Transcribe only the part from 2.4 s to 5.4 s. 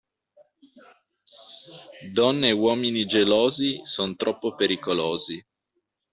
e uomini gelosi son troppo pericolosi.